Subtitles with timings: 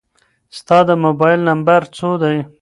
[0.57, 2.37] ستا د موبایل نمبر څو دی؟